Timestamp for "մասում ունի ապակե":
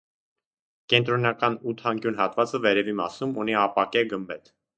3.03-4.05